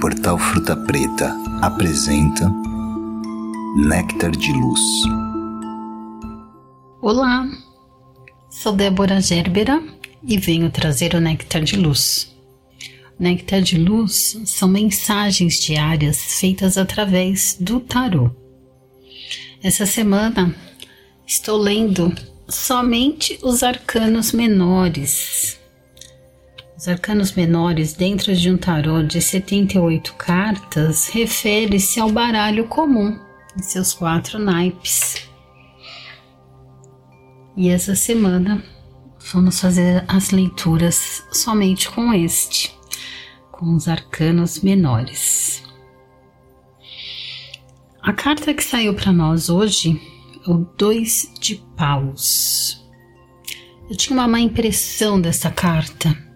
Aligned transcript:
Portal 0.00 0.38
Fruta 0.38 0.76
Preta 0.76 1.34
apresenta 1.60 2.48
Néctar 3.76 4.30
de 4.30 4.52
Luz. 4.52 4.80
Olá, 7.02 7.44
sou 8.48 8.72
Débora 8.74 9.20
Gerbera 9.20 9.82
e 10.22 10.38
venho 10.38 10.70
trazer 10.70 11.16
o 11.16 11.20
Néctar 11.20 11.64
de 11.64 11.74
Luz. 11.74 12.32
Néctar 13.18 13.60
de 13.60 13.76
Luz 13.76 14.40
são 14.44 14.68
mensagens 14.68 15.58
diárias 15.58 16.38
feitas 16.38 16.78
através 16.78 17.56
do 17.58 17.80
tarô. 17.80 18.30
Essa 19.60 19.84
semana 19.84 20.54
estou 21.26 21.58
lendo 21.58 22.14
somente 22.48 23.36
os 23.42 23.64
arcanos 23.64 24.30
menores 24.30 25.57
os 26.78 26.86
arcanos 26.86 27.32
menores 27.32 27.92
dentro 27.92 28.32
de 28.36 28.48
um 28.48 28.56
tarô 28.56 29.02
de 29.02 29.20
78 29.20 30.14
cartas 30.14 31.08
refere-se 31.08 31.98
ao 31.98 32.08
baralho 32.08 32.68
comum 32.68 33.18
em 33.58 33.62
seus 33.62 33.92
quatro 33.92 34.38
naipes. 34.38 35.28
E 37.56 37.68
essa 37.68 37.96
semana 37.96 38.62
vamos 39.32 39.60
fazer 39.60 40.04
as 40.06 40.30
leituras 40.30 41.24
somente 41.32 41.90
com 41.90 42.12
este, 42.12 42.72
com 43.50 43.74
os 43.74 43.88
arcanos 43.88 44.60
menores. 44.60 45.64
A 48.00 48.12
carta 48.12 48.54
que 48.54 48.62
saiu 48.62 48.94
para 48.94 49.12
nós 49.12 49.50
hoje 49.50 50.00
é 50.46 50.48
o 50.48 50.58
Dois 50.78 51.28
de 51.40 51.56
Paus. 51.76 52.88
Eu 53.90 53.96
tinha 53.96 54.16
uma 54.16 54.28
má 54.28 54.38
impressão 54.38 55.20
dessa 55.20 55.50
carta 55.50 56.27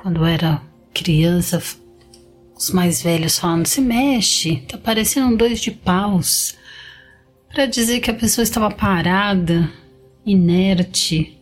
quando 0.00 0.24
era 0.24 0.62
criança, 0.94 1.62
os 2.56 2.70
mais 2.70 3.02
velhos 3.02 3.38
falando: 3.38 3.66
se 3.66 3.82
mexe, 3.82 4.56
tá 4.66 4.78
parecendo 4.78 5.36
dois 5.36 5.60
de 5.60 5.70
paus, 5.70 6.56
para 7.50 7.66
dizer 7.66 8.00
que 8.00 8.10
a 8.10 8.14
pessoa 8.14 8.42
estava 8.42 8.70
parada, 8.70 9.70
inerte. 10.24 11.38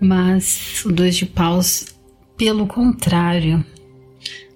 Mas 0.00 0.84
o 0.84 0.90
dois 0.90 1.16
de 1.16 1.24
paus, 1.24 1.96
pelo 2.36 2.66
contrário, 2.66 3.64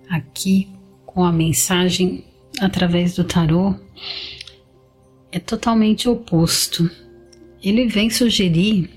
aqui 0.08 0.68
com 1.06 1.24
a 1.24 1.32
mensagem 1.32 2.24
através 2.60 3.14
do 3.14 3.22
tarô, 3.22 3.76
é 5.30 5.38
totalmente 5.38 6.08
oposto. 6.08 6.90
Ele 7.62 7.86
vem 7.86 8.10
sugerir 8.10 8.90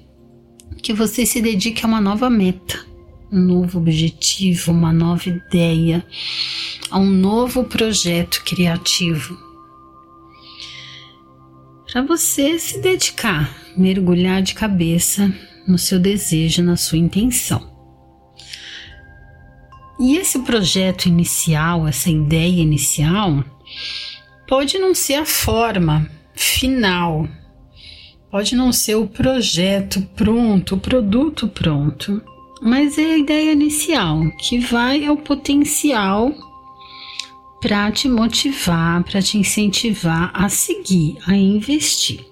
que 0.81 0.93
você 0.93 1.27
se 1.27 1.39
dedique 1.41 1.85
a 1.85 1.87
uma 1.87 2.01
nova 2.01 2.29
meta 2.29 2.92
um 3.33 3.39
novo 3.39 3.79
objetivo, 3.79 4.71
uma 4.71 4.93
nova 4.93 5.27
ideia, 5.27 6.05
a 6.91 6.99
um 6.99 7.09
novo 7.09 7.63
projeto 7.63 8.43
criativo. 8.45 9.35
Para 11.91 12.03
você 12.03 12.59
se 12.59 12.79
dedicar, 12.79 13.51
mergulhar 13.75 14.43
de 14.43 14.53
cabeça 14.53 15.33
no 15.67 15.79
seu 15.79 15.99
desejo, 15.99 16.61
na 16.61 16.77
sua 16.77 16.99
intenção. 16.99 17.71
E 19.99 20.15
esse 20.17 20.39
projeto 20.39 21.07
inicial, 21.07 21.87
essa 21.87 22.09
ideia 22.09 22.61
inicial, 22.61 23.43
pode 24.47 24.77
não 24.77 24.93
ser 24.93 25.15
a 25.15 25.25
forma 25.25 26.07
final, 26.35 27.27
pode 28.29 28.55
não 28.55 28.71
ser 28.71 28.95
o 28.95 29.07
projeto 29.07 30.01
pronto, 30.15 30.75
o 30.75 30.79
produto 30.79 31.47
pronto, 31.47 32.21
mas 32.63 32.97
é 32.97 33.15
a 33.15 33.17
ideia 33.17 33.51
inicial 33.51 34.21
que 34.37 34.57
vai 34.57 35.05
ao 35.05 35.17
potencial 35.17 36.33
para 37.61 37.91
te 37.91 38.07
motivar, 38.07 39.03
para 39.03 39.21
te 39.21 39.37
incentivar 39.37 40.31
a 40.33 40.47
seguir, 40.47 41.17
a 41.27 41.35
investir. 41.35 42.25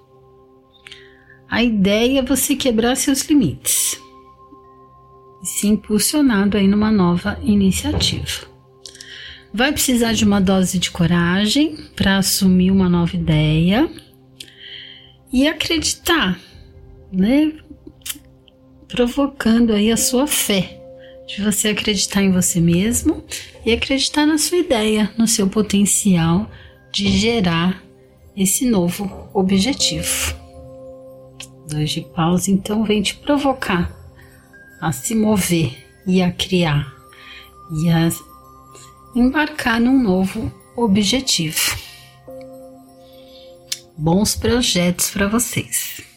A 1.49 1.61
ideia 1.61 2.19
é 2.19 2.23
você 2.23 2.55
quebrar 2.55 2.95
seus 2.95 3.23
limites 3.23 3.99
e 5.43 5.47
se 5.47 5.67
impulsionado 5.67 6.55
aí 6.55 6.65
numa 6.65 6.91
nova 6.91 7.37
iniciativa. 7.43 8.49
Vai 9.53 9.73
precisar 9.73 10.13
de 10.13 10.23
uma 10.23 10.39
dose 10.39 10.79
de 10.79 10.91
coragem 10.91 11.75
para 11.93 12.17
assumir 12.17 12.71
uma 12.71 12.87
nova 12.87 13.13
ideia 13.17 13.89
e 15.33 15.45
acreditar, 15.45 16.39
né? 17.11 17.53
Provocando 18.91 19.71
aí 19.71 19.89
a 19.89 19.97
sua 19.97 20.27
fé, 20.27 20.77
de 21.25 21.41
você 21.41 21.69
acreditar 21.69 22.21
em 22.21 22.31
você 22.31 22.59
mesmo 22.59 23.23
e 23.65 23.71
acreditar 23.71 24.25
na 24.25 24.37
sua 24.37 24.57
ideia, 24.57 25.09
no 25.17 25.27
seu 25.27 25.47
potencial 25.47 26.51
de 26.91 27.07
gerar 27.07 27.81
esse 28.35 28.69
novo 28.69 29.29
objetivo. 29.33 30.35
Dois 31.69 31.89
de 31.91 32.01
paus 32.01 32.49
então 32.49 32.83
vem 32.83 33.01
te 33.01 33.15
provocar 33.15 33.89
a 34.81 34.91
se 34.91 35.15
mover 35.15 35.73
e 36.05 36.21
a 36.21 36.31
criar 36.31 36.93
e 37.81 37.89
a 37.89 38.09
embarcar 39.15 39.79
num 39.79 40.03
novo 40.03 40.51
objetivo. 40.75 41.77
Bons 43.97 44.35
projetos 44.35 45.11
para 45.11 45.27
vocês. 45.27 46.10